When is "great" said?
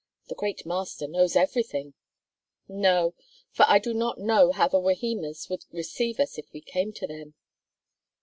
0.33-0.65